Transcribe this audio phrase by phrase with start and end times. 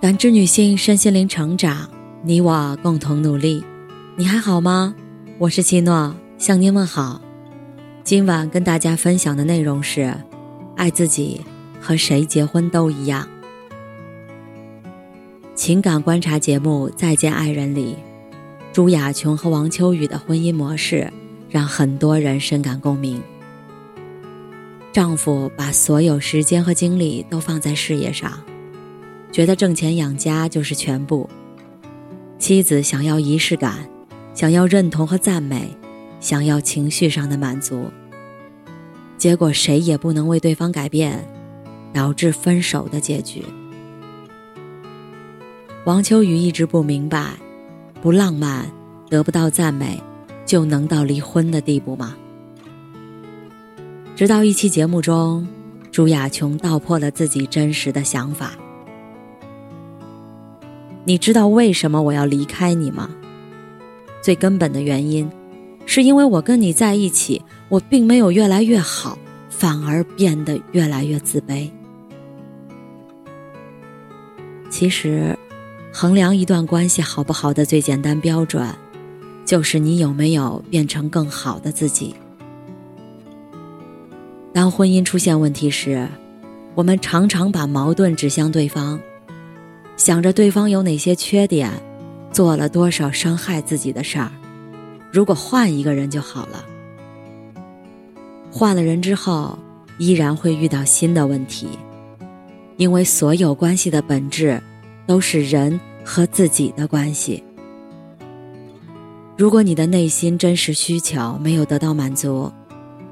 [0.00, 1.86] 感知女性身心灵成长，
[2.22, 3.62] 你我共同努力。
[4.16, 4.94] 你还好吗？
[5.36, 7.20] 我是七诺，向您问好。
[8.02, 10.14] 今晚跟大家分享的内容是：
[10.74, 11.42] 爱自己
[11.82, 13.28] 和谁结婚都一样。
[15.54, 17.94] 情感观察节目《再见爱人》里，
[18.72, 21.12] 朱雅琼和王秋雨的婚姻模式
[21.50, 23.22] 让很多人深感共鸣。
[24.94, 28.32] 丈夫把所有时间和精力都放在事业上。
[29.32, 31.28] 觉得挣钱养家就是全部。
[32.38, 33.88] 妻子想要仪式感，
[34.34, 35.68] 想要认同和赞美，
[36.20, 37.90] 想要情绪上的满足。
[39.18, 41.28] 结果谁也不能为对方改变，
[41.92, 43.44] 导致分手的结局。
[45.84, 47.32] 王秋雨一直不明白，
[48.00, 48.70] 不浪漫，
[49.08, 50.00] 得不到赞美，
[50.46, 52.16] 就能到离婚的地步吗？
[54.16, 55.46] 直到一期节目中，
[55.90, 58.52] 朱亚琼道破了自己真实的想法。
[61.04, 63.10] 你知道为什么我要离开你吗？
[64.22, 65.30] 最根本的原因，
[65.86, 71.70] 是因为我跟你在一起，我并没有越来越好，反而变得越来越自卑。
[74.68, 75.36] 其实，
[75.92, 78.64] 衡量一段关系好不好的最简单标准，
[79.44, 82.14] 就是你有没有变成更好的自己。
[84.52, 86.06] 当婚姻出现问题时，
[86.74, 89.00] 我们常常把矛盾指向对方。
[90.00, 91.70] 想着对方有哪些缺点，
[92.32, 94.32] 做了多少伤害自己的事儿，
[95.12, 96.64] 如果换一个人就好了。
[98.50, 99.58] 换了人之后，
[99.98, 101.68] 依然会遇到新的问题，
[102.78, 104.58] 因为所有关系的本质
[105.06, 107.44] 都是人和自己的关系。
[109.36, 112.50] 如果你的内心真实需求没有得到满足，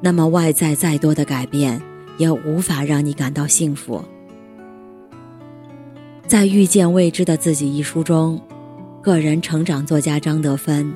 [0.00, 1.78] 那么外在再多的改变
[2.16, 4.02] 也无法让你感到幸福。
[6.30, 8.40] 在《遇见未知的自己》一书中，
[9.02, 10.94] 个人成长作家张德芬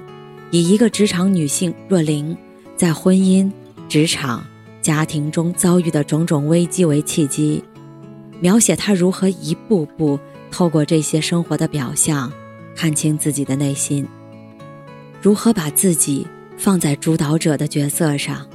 [0.52, 2.36] 以一个职场女性若琳
[2.76, 3.50] 在婚姻、
[3.88, 4.46] 职场、
[4.80, 7.64] 家庭中遭遇的种种危机为契机，
[8.38, 10.20] 描写她如何一步步
[10.52, 12.32] 透过这些生活的表象，
[12.76, 14.06] 看清自己的内心，
[15.20, 16.24] 如何把自己
[16.56, 18.46] 放在主导者的角色上，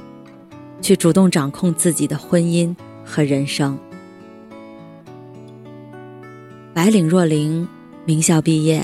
[0.80, 3.78] 去主动掌控自己的婚姻和人生。
[6.82, 7.68] 白领若琳，
[8.06, 8.82] 名校毕业，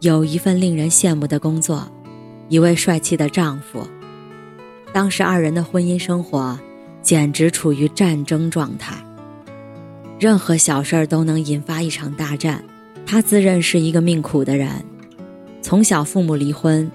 [0.00, 1.86] 有一份令人羡慕的工作，
[2.48, 3.86] 一位帅气的丈夫。
[4.92, 6.58] 当时二人的婚姻生活
[7.02, 8.96] 简直处于战争状态，
[10.18, 12.64] 任何小事儿都能引发一场大战。
[13.06, 14.68] 他自认是一个命苦的人，
[15.62, 16.90] 从小父母离婚，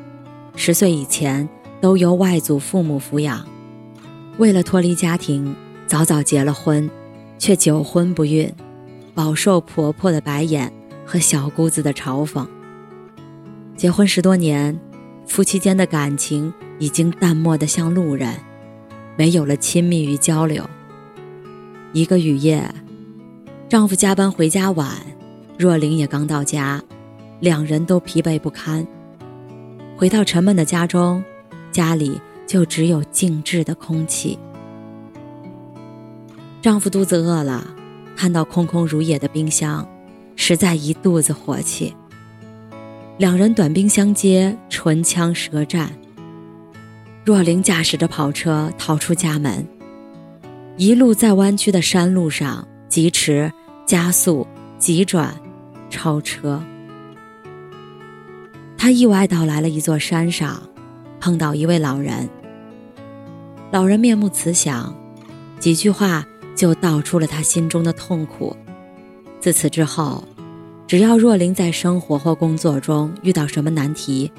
[0.58, 1.48] 十岁以前
[1.80, 3.48] 都由外祖父母抚养。
[4.38, 5.56] 为了脱离家庭，
[5.88, 6.90] 早早结了婚，
[7.38, 8.54] 却久婚不孕。
[9.16, 10.72] 饱受婆婆的白眼
[11.06, 12.46] 和小姑子的嘲讽。
[13.76, 14.80] 结婚十多年，
[15.26, 18.36] 夫妻间的感情已经淡漠的像路人，
[19.18, 20.64] 没有了亲密与交流。
[21.94, 22.70] 一个雨夜，
[23.70, 24.90] 丈夫加班回家晚，
[25.58, 26.82] 若琳也刚到家，
[27.40, 28.86] 两人都疲惫不堪。
[29.98, 31.24] 回到沉闷的家中，
[31.72, 34.38] 家里就只有静置的空气。
[36.62, 37.75] 丈夫肚子饿了。
[38.16, 39.88] 看到空空如也的冰箱，
[40.36, 41.94] 实在一肚子火气。
[43.18, 45.92] 两人短兵相接，唇枪舌战。
[47.24, 49.68] 若琳驾驶着跑车逃出家门，
[50.78, 53.52] 一路在弯曲的山路上疾驰、
[53.86, 54.46] 加速、
[54.78, 55.34] 急转、
[55.90, 56.62] 超车。
[58.78, 60.62] 他意外到来了一座山上，
[61.20, 62.30] 碰到一位老人。
[63.72, 64.96] 老人面目慈祥，
[65.60, 66.26] 几句话。
[66.56, 68.56] 就道出了他心中的痛苦。
[69.40, 70.24] 自此之后，
[70.88, 74.32] 只要若琳在生活或工作中遇到什么难题，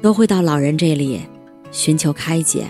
[0.00, 1.20] 都会到老人这里
[1.70, 2.66] 寻求开解。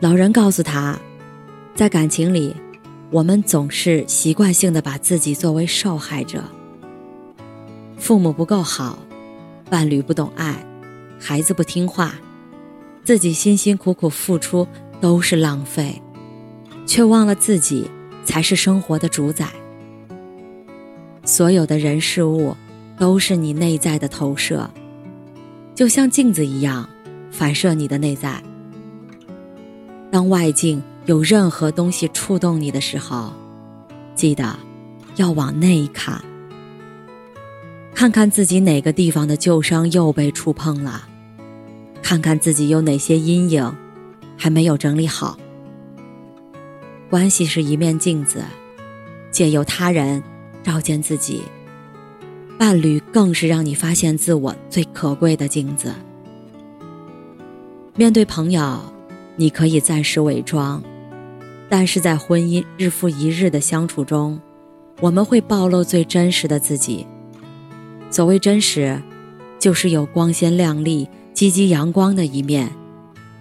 [0.00, 0.98] 老人告诉他，
[1.74, 2.56] 在感情里，
[3.10, 6.42] 我们总是习惯性的把自己作为受害者。
[7.96, 8.98] 父母不够好，
[9.68, 10.66] 伴侣不懂爱，
[11.20, 12.14] 孩子不听话，
[13.04, 14.66] 自己辛辛苦苦付出。
[15.00, 16.00] 都是浪费，
[16.86, 17.90] 却忘了自己
[18.24, 19.48] 才是生活的主宰。
[21.24, 22.56] 所有的人事物
[22.98, 24.68] 都是你内在的投射，
[25.74, 26.88] 就像镜子一样，
[27.30, 28.42] 反射你的内在。
[30.10, 33.32] 当外境有任何东西触动你的时候，
[34.14, 34.58] 记得
[35.16, 36.20] 要往内看，
[37.94, 41.08] 看看自己哪个地方的旧伤又被触碰了，
[42.02, 43.72] 看看自己有哪些阴影。
[44.40, 45.38] 还没有整理好。
[47.10, 48.42] 关系是一面镜子，
[49.30, 50.22] 借由他人
[50.62, 51.42] 照见自己。
[52.58, 55.92] 伴侣更是让你发现自我最可贵的镜子。
[57.94, 58.80] 面对朋友，
[59.36, 60.82] 你可以暂时伪装，
[61.68, 64.40] 但是在婚姻日复一日的相处中，
[65.00, 67.06] 我们会暴露最真实的自己。
[68.10, 69.02] 所谓真实，
[69.58, 72.70] 就是有光鲜亮丽、积极阳光的一面，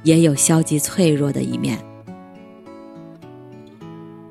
[0.03, 1.77] 也有消极脆弱的一面。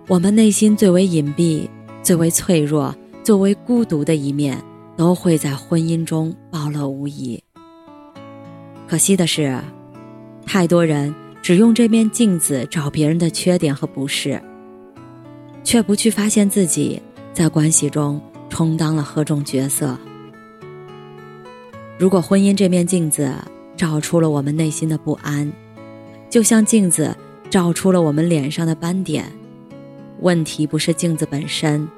[0.07, 1.69] 我们内心最为隐蔽、
[2.03, 4.63] 最为脆弱、最为孤独的一面，
[4.97, 7.43] 都会在婚姻中暴露无遗。
[8.87, 9.61] 可惜的是。
[10.47, 14.41] 太多人只用这面镜子找别人的缺点和不是，
[15.63, 17.03] 却不去发现自己
[17.35, 18.19] 在关系中
[18.49, 19.95] 充当了何种角色。
[21.99, 23.31] 如果婚姻这面镜子
[23.79, 25.51] 照出了我们内心的不安，
[26.29, 27.17] 就像镜子
[27.49, 29.25] 照出了我们脸上的斑点，
[30.21, 31.89] 问题不是镜子本身，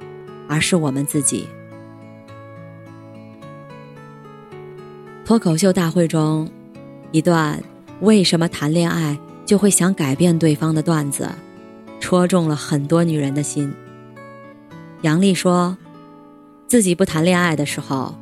[0.47, 1.49] 而是我们自己。
[5.25, 6.49] 脱口秀大会中，
[7.11, 7.61] 一段。
[8.01, 11.29] 为什么谈恋爱就会想改变对方的段子，
[12.01, 13.71] 戳中了很多女人的心。
[15.03, 15.77] 杨丽说，
[16.67, 18.15] 自己不谈恋爱的时候，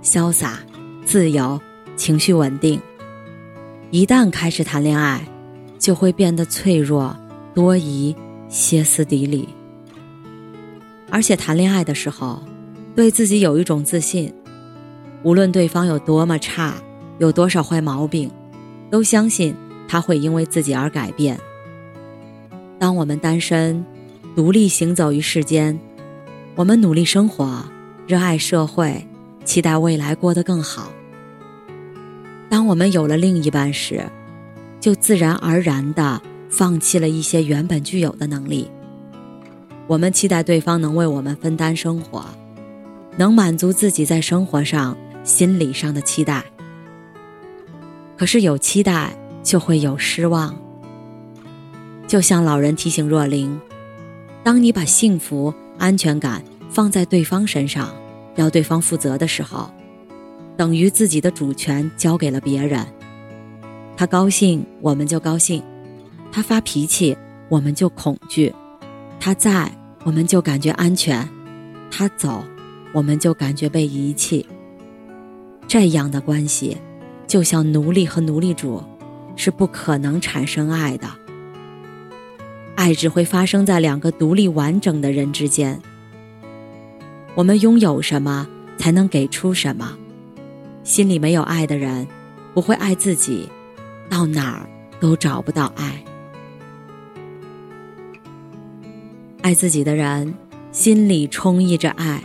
[0.00, 0.60] 潇洒、
[1.04, 1.60] 自由、
[1.96, 2.78] 情绪稳定；
[3.96, 5.26] 一旦开始谈恋爱，
[5.78, 7.16] 就会变得脆弱、
[7.54, 8.14] 多疑、
[8.46, 9.48] 歇斯底里。
[11.08, 12.42] 而且谈恋爱的时候，
[12.94, 14.30] 对自己有一种自信，
[15.22, 16.74] 无论对方有多么差，
[17.16, 18.30] 有多少坏毛病。
[18.90, 19.56] 都相信
[19.88, 21.40] 他会因为自己而改变。
[22.78, 23.82] 当我们单身，
[24.34, 25.80] 独立行走于世间，
[26.54, 27.64] 我们努力生活，
[28.06, 29.08] 热爱社会，
[29.46, 30.92] 期待未来过得更好。
[32.48, 34.04] 当我们有了另一半时，
[34.80, 38.70] 就自然而然地放弃了一些原本具有的能力。
[39.86, 42.24] 我们期待对方能为我们分担生活，
[43.16, 46.44] 能满足自己在生活上、心理上的期待。
[48.16, 50.56] 可是有期待就会有失望。
[52.06, 53.60] 就像老人提醒若琳
[54.42, 57.94] ：“当你把幸福、安全感放在对方身上，
[58.36, 59.70] 要对方负责的时候，
[60.56, 62.84] 等于自己的主权交给了别人。
[63.96, 65.60] 他高兴，我们就高兴；
[66.32, 67.16] 他发脾气，
[67.48, 68.52] 我们就恐惧；
[69.20, 69.70] 他在，
[70.04, 71.22] 我们就感觉安全；
[71.90, 72.44] 他走，
[72.92, 74.46] 我们就感觉被遗弃。
[75.68, 76.76] 这样的关系。”
[77.26, 78.80] 就像奴隶和奴隶主，
[79.34, 81.08] 是不可能产生爱的。
[82.76, 85.82] 爱只会发生在两个独立完整的人之间。
[87.34, 88.46] 我们拥有什么，
[88.78, 89.98] 才能给出什么。
[90.86, 92.06] 心里没有爱的人，
[92.54, 93.48] 不会爱自己，
[94.08, 94.68] 到哪儿
[95.00, 96.00] 都找不到爱。
[99.42, 100.32] 爱自己的人，
[100.70, 102.22] 心里充溢着爱，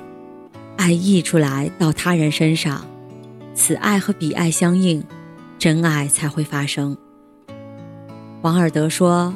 [0.77, 2.85] 爱溢出来到他人身上。
[3.55, 5.03] 此爱和彼爱相应，
[5.57, 6.95] 真爱才会发生。
[8.43, 9.33] 王尔德说：“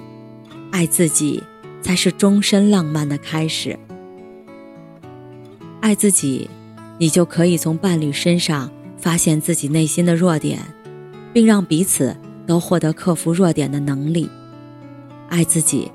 [0.72, 1.42] 爱自己
[1.82, 3.78] 才是终身浪漫的开始。
[5.82, 6.48] 爱自己，
[7.00, 8.70] 你就可以从伴侣身上
[9.06, 10.60] 发现自己内心的弱点，
[11.32, 12.18] 并让彼此
[12.48, 14.28] 都获得克服弱点的能力。
[15.30, 15.92] 爱自己，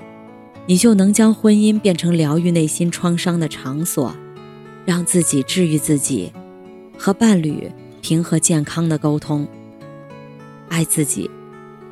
[0.65, 4.15] 你就能将婚姻变成疗愈内心创伤的场所，
[4.85, 6.31] 让自己治愈自己，
[6.97, 7.69] 和伴侣。”
[8.01, 9.47] 平和健康的沟通，
[10.69, 11.29] 爱自己，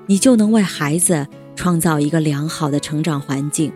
[0.08, 3.72] 你就能为孩子创造一个良好的成长环境，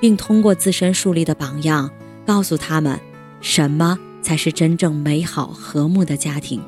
[0.00, 1.88] 并通过自身树立的榜样，
[2.26, 2.98] 告诉他们
[3.40, 6.62] 什么才是真正美好和睦的家庭。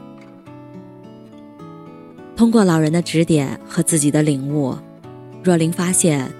[2.36, 4.76] 通过老人的指点和自己的领悟，
[5.42, 6.30] 若琳发现，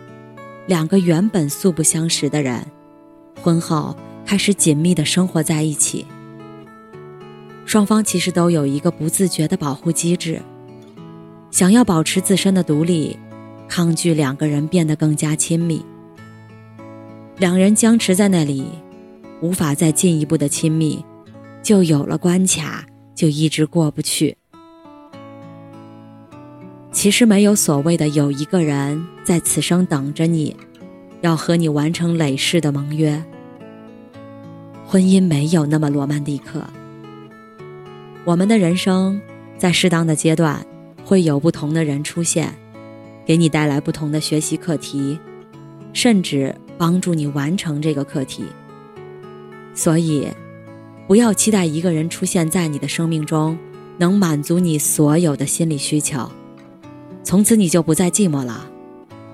[0.67, 2.67] 两个原本素不相识的人，
[3.41, 6.05] 婚后开始紧密的生活在一起。
[7.65, 10.43] 双方其实都有一个不自觉的保护机制，
[11.51, 13.17] 想要保持自身的独立，
[13.69, 15.85] 抗拒两个人变得更加亲密。
[17.39, 18.67] 两人僵持在那里，
[19.45, 21.05] 无法再进一步的亲密，
[21.63, 22.83] 就有了关卡，
[23.15, 24.39] 就一直过不去。
[26.91, 30.57] 其实没有所谓的有一个人在此生等着你，
[31.21, 33.23] 要和你完成累世的盟约。
[34.87, 36.65] 婚姻没有那么罗曼蒂克。
[38.25, 39.21] 我们的人生，
[39.59, 40.65] 在适当的阶段，
[41.05, 42.51] 会有不同的人出现，
[43.27, 45.19] 给你带来不同的学习课题，
[45.93, 48.47] 甚至帮助你完成这个课题。
[49.75, 50.29] 所以，
[51.07, 53.59] 不要期待一个人出现在你的生命中，
[53.99, 56.31] 能满足你所有的心理需求，
[57.23, 58.71] 从此你就不再寂寞了。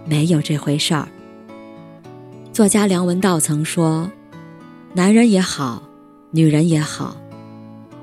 [0.06, 1.06] 没有这回事儿。
[2.52, 4.10] 作家梁文道曾说
[4.94, 5.82] ：“男人也好，
[6.30, 7.16] 女人也好，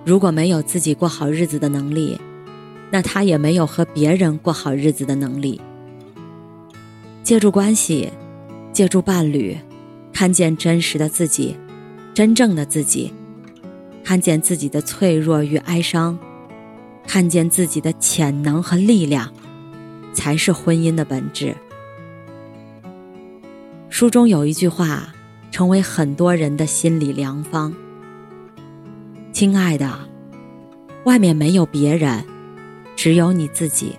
[0.06, 2.20] 如果没有自己过好日子的能力，
[2.92, 5.60] 那他也没有和别人过好日子的能力。
[7.24, 8.10] 借助关系，
[8.72, 9.58] 借助伴侣，
[10.14, 11.58] 看见真实的自己，
[12.18, 13.14] 真正的自己，
[14.04, 16.18] 看见自己的脆弱与哀伤，
[17.06, 19.32] 看见自己的潜能和力量，
[20.14, 21.56] 才是婚姻的本质。
[23.88, 25.14] 书中有一句话。
[25.52, 27.74] 成为很多人的心理良方。
[29.32, 29.92] 亲爱的，
[31.06, 32.24] 外面没有别人，
[32.96, 33.96] 只有你自己。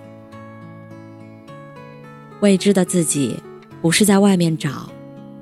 [2.39, 3.41] 未知的自己，
[3.81, 4.89] 不是在外面找，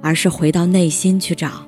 [0.01, 1.67] 而是回到内心去找。